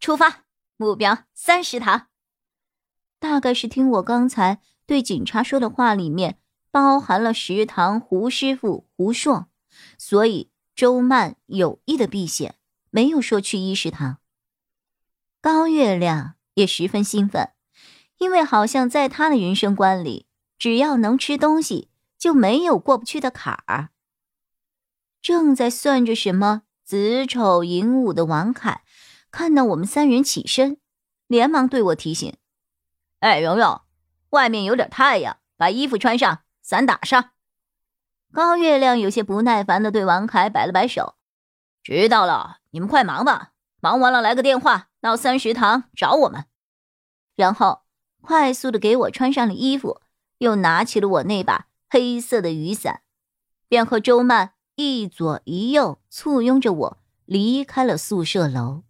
[0.00, 0.44] 出发，
[0.76, 2.08] 目标三食堂。
[3.18, 6.38] 大概是听我刚才对警察说的话里面
[6.70, 9.48] 包含了食堂胡师傅胡硕，
[9.98, 12.54] 所以周曼有意的避险，
[12.90, 14.18] 没有说去一食堂。
[15.40, 17.50] 高月亮也十分兴奋，
[18.18, 23.90] 因为好像在他的人生观里，只要能吃东西，就没有过不去的坎儿。
[25.20, 28.82] 正在算着什么子丑寅午的王凯。
[29.30, 30.78] 看到我们三人起身，
[31.26, 32.36] 连忙对我提醒
[33.20, 33.82] ：“哎，蓉蓉，
[34.30, 37.30] 外面有点太阳，把衣服穿上，伞打上。”
[38.32, 41.14] 高月亮有些不耐烦的对王凯摆了摆手
[41.82, 46.44] ：“知道了，你们快忙吧，忙完了来个电话到三食堂找我们。”
[47.36, 47.82] 然后
[48.20, 50.02] 快速的给我穿上了衣服，
[50.38, 53.02] 又拿起了我那把黑色的雨伞，
[53.68, 58.82] 便和周曼一左一右簇拥着我离开了宿舍楼。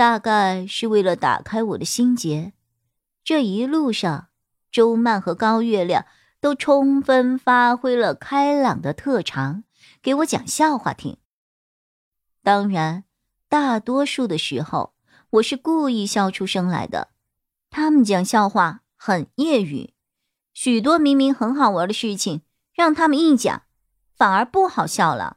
[0.00, 2.54] 大概是为了打开我的心结，
[3.22, 4.28] 这一路上，
[4.72, 6.06] 周曼和高月亮
[6.40, 9.64] 都充分发挥了开朗的特长，
[10.00, 11.18] 给我讲笑话听。
[12.42, 13.04] 当然，
[13.50, 14.94] 大多数的时候
[15.32, 17.08] 我是故意笑出声来的。
[17.68, 19.92] 他们讲笑话很业余，
[20.54, 22.40] 许多明明很好玩的事情，
[22.72, 23.64] 让他们一讲，
[24.16, 25.36] 反而不好笑了。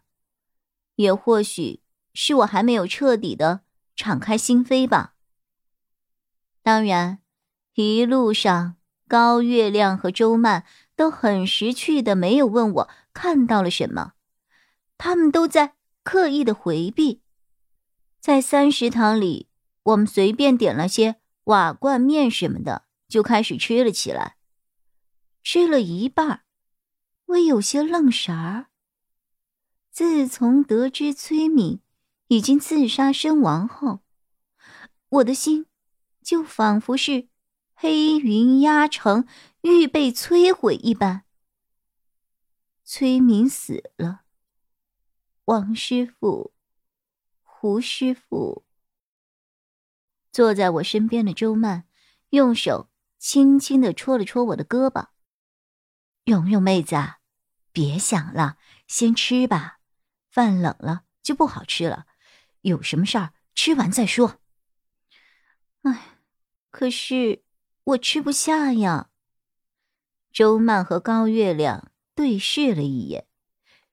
[0.95, 1.81] 也或许
[2.13, 3.59] 是我还没有彻底的。
[3.95, 5.15] 敞开心扉吧。
[6.61, 7.19] 当然，
[7.75, 8.77] 一路上
[9.07, 14.13] 高月亮和周曼都很识趣的，没有问我看到了什么，
[14.97, 17.21] 他们都在刻意的回避。
[18.19, 19.49] 在三食堂里，
[19.83, 24.37] 我们随便点了些瓦罐面什么的，就开始吃了起来。
[25.43, 26.43] 吃了一半，
[27.25, 28.67] 我有些愣神儿。
[29.91, 31.81] 自从得知崔敏。
[32.27, 33.99] 已经自杀身亡后，
[35.09, 35.67] 我的心
[36.23, 37.27] 就仿佛是
[37.75, 39.27] 黑云压城，
[39.61, 41.25] 预备摧毁一般。
[42.83, 44.21] 崔明死了，
[45.45, 46.53] 王师傅、
[47.41, 48.65] 胡师傅。
[50.31, 51.87] 坐在我身边的周曼
[52.29, 52.89] 用手
[53.19, 55.09] 轻轻的戳了戳我的胳膊
[56.25, 56.95] ：“蓉蓉妹子，
[57.71, 58.57] 别想了，
[58.87, 59.79] 先吃吧，
[60.31, 62.07] 饭冷了就不好吃了。”
[62.63, 64.41] 有什么事儿，吃完再说。
[65.83, 66.19] 哎，
[66.71, 67.43] 可是
[67.83, 69.09] 我吃不下呀。
[70.31, 73.27] 周曼和高月亮对视了一眼，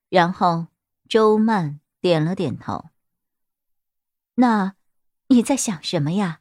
[0.08, 0.68] 然后
[1.08, 2.90] 周曼点了点头。
[4.36, 4.76] 那
[5.26, 6.40] 你在想什么呀？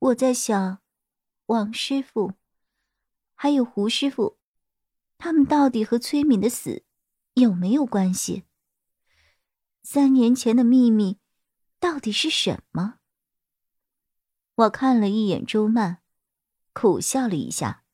[0.00, 0.80] 我在想，
[1.46, 2.32] 王师傅，
[3.34, 4.38] 还有胡师傅，
[5.18, 6.82] 他们到底和崔敏的死
[7.34, 8.44] 有没有关系？
[9.90, 11.16] 三年前的秘密
[11.80, 12.96] 到底是什么？
[14.54, 16.02] 我看了一眼周曼，
[16.74, 17.84] 苦笑了一下，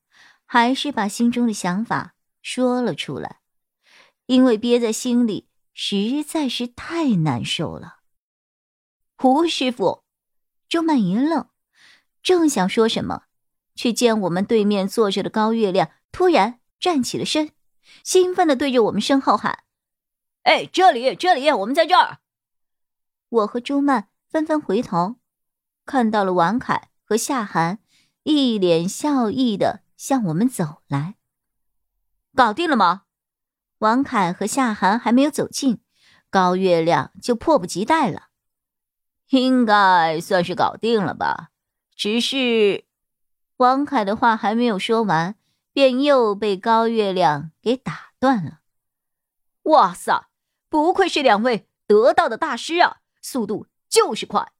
[0.44, 3.38] 还是把心中的想法说了出来，
[4.26, 8.00] 因为憋在心里实在是太难受了。
[9.16, 10.02] 胡师傅，
[10.68, 11.48] 周曼一愣，
[12.24, 13.26] 正想说什么，
[13.76, 17.52] 却见我们对面坐着的高月亮突然站起了身，
[18.02, 19.62] 兴奋的对着我们身后喊。
[20.44, 22.18] 哎，这里，这里，我们在这儿。
[23.28, 25.16] 我和朱曼纷纷回头，
[25.84, 27.80] 看到了王凯和夏寒，
[28.22, 31.16] 一脸笑意的向我们走来。
[32.34, 33.04] 搞定了吗？
[33.78, 35.80] 王凯和夏寒还没有走近，
[36.30, 38.28] 高月亮就迫不及待了。
[39.30, 41.50] 应该算是搞定了吧？
[41.96, 42.84] 只是，
[43.56, 45.36] 王凯的话还没有说完，
[45.72, 48.60] 便又被高月亮给打断了。
[49.62, 50.28] 哇塞！
[50.74, 54.50] 不愧是两位得道的大师啊，速度就是快！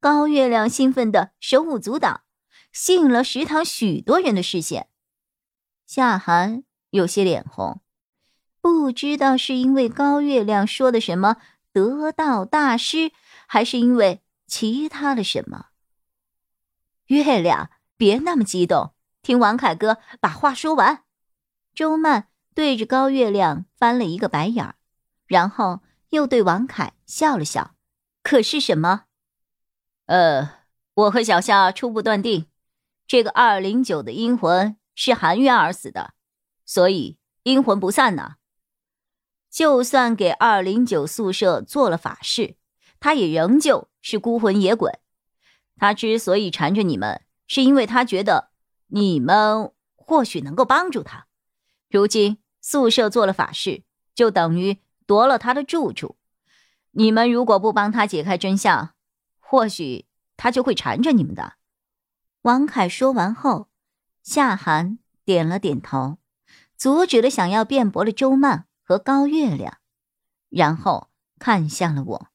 [0.00, 2.22] 高月亮兴奋的手舞足蹈，
[2.72, 4.88] 吸引了食堂许多人的视线。
[5.86, 7.80] 夏寒有些脸红，
[8.60, 11.36] 不知道是因为高月亮说的什么
[11.72, 13.12] 得道大师，
[13.46, 15.66] 还是因为其他的什么。
[17.06, 21.04] 月亮，别那么激动，听王凯哥把话说完。
[21.72, 24.74] 周曼对着高月亮翻了一个白眼儿。
[25.30, 27.76] 然后又对王凯笑了笑，
[28.24, 29.04] 可是什么？
[30.06, 32.48] 呃，我和小夏初步断定，
[33.06, 36.14] 这个二零九的阴魂是含冤而死的，
[36.66, 38.38] 所以阴魂不散呢。
[39.48, 42.56] 就算给二零九宿舍做了法事，
[42.98, 44.98] 他也仍旧是孤魂野鬼。
[45.76, 48.50] 他之所以缠着你们，是因为他觉得
[48.88, 51.28] 你们或许能够帮助他。
[51.88, 54.78] 如今宿舍做了法事，就等于
[55.10, 56.14] 夺了他的住处。
[56.92, 58.94] 你们如果不帮他解开真相，
[59.40, 61.54] 或许他就会缠着你们的。
[62.42, 63.68] 王凯说完后，
[64.22, 66.18] 夏寒点了点头，
[66.76, 68.68] 阻止了想要辩驳的周曼。
[68.82, 69.78] 和高月亮，
[70.48, 72.28] 然后看向了我。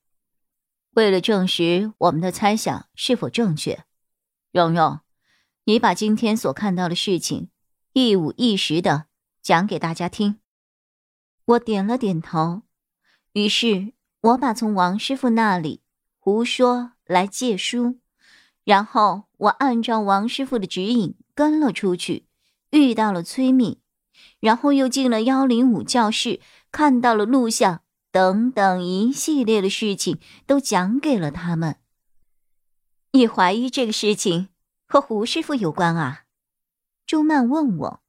[0.91, 3.83] 为了证实我们的猜想是否正确，
[4.53, 5.01] 蓉蓉，
[5.65, 7.49] 你把今天所看到的事情
[7.91, 9.07] 一五一十的
[9.41, 10.39] 讲给大家听。
[11.43, 12.64] 我点了点头。
[13.35, 13.91] 于是，
[14.21, 15.81] 我把从王师傅那里
[16.19, 17.99] 胡说来借书，
[18.63, 22.27] 然后我按照王师傅的指引跟了出去，
[22.69, 23.81] 遇到了崔敏。
[24.39, 26.39] 然后又进了幺零五教室，
[26.71, 31.75] 看到了录像，等等一系列的事情都讲给了他们。
[33.11, 34.47] 你怀疑这个事情
[34.87, 36.23] 和胡师傅有关啊？
[37.05, 38.01] 朱曼问我，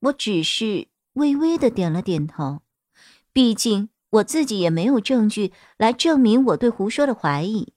[0.00, 2.60] 我只是微微的点了点头。
[3.32, 7.72] 毕竟我自己也没有证据来证明我对胡说的怀疑。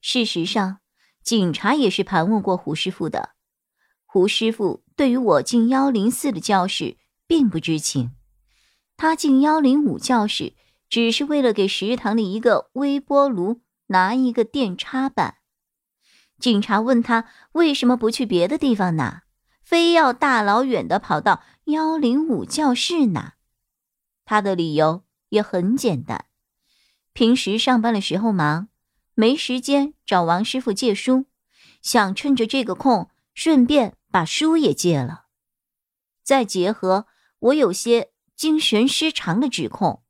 [0.00, 0.78] 事实上，
[1.22, 3.30] 警察也是盘问过胡师傅的。
[4.04, 6.96] 胡师傅对于我进幺零四的教室
[7.26, 8.12] 并不知情，
[8.96, 10.54] 他进幺零五教室
[10.88, 15.38] 只是为了给食堂的一个微波炉拿一个电插板。
[16.38, 19.24] 警察问他为什么不去别的地方拿，
[19.62, 23.34] 非要大老远的跑到幺零五教室拿？
[24.24, 26.26] 他的理由也很简单：
[27.12, 28.68] 平时上班的时候忙，
[29.14, 31.26] 没时间找王师傅借书，
[31.82, 33.94] 想趁着这个空顺便。
[34.08, 35.26] 把书也借了，
[36.22, 37.06] 再结合
[37.38, 40.02] 我有些精神失常的指控，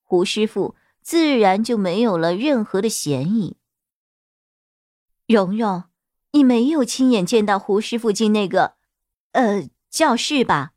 [0.00, 3.58] 胡师傅自然就没有了任何的嫌疑。
[5.26, 5.84] 蓉蓉，
[6.30, 8.76] 你没有亲眼见到胡师傅进那个，
[9.32, 10.72] 呃，教室吧？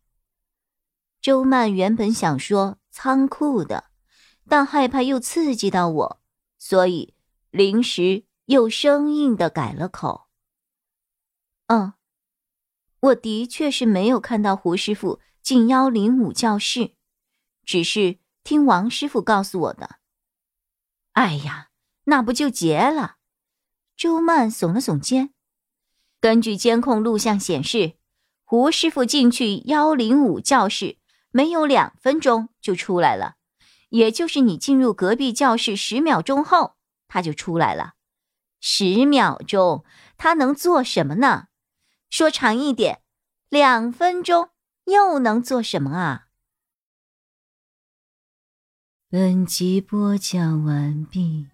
[1.21, 3.91] 周曼原本想说仓库的，
[4.47, 6.21] 但害怕又刺激到我，
[6.57, 7.13] 所以
[7.51, 10.27] 临时又生硬的改了口。
[11.67, 11.91] 嗯。
[13.01, 16.95] 我的确是没有看到胡师傅进幺零五教室，
[17.65, 19.97] 只是听王师傅告诉我的。
[21.11, 21.71] 哎呀，
[22.05, 23.17] 那不就结了？
[23.97, 25.33] 周曼耸了耸肩。
[26.21, 27.97] 根据监控录像显示，
[28.45, 30.97] 胡师傅进去幺零五教室
[31.35, 33.35] 没有两分钟就出来了，
[33.89, 36.77] 也就是你进入隔壁教室十秒钟后
[37.09, 37.95] 他就出来了。
[38.61, 39.83] 十秒钟，
[40.15, 41.47] 他能做什么呢？
[42.09, 43.01] 说长一点，
[43.49, 44.51] 两分钟
[44.85, 46.27] 又能做什么啊？
[49.09, 51.49] 本集播讲完毕，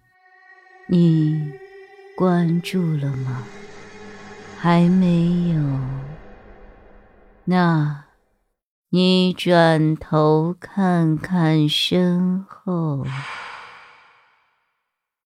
[0.86, 1.52] 你
[2.16, 3.44] 关注了吗？
[4.60, 5.60] 还没有？
[7.46, 8.04] 那，
[8.94, 13.06] 你转头看看身后。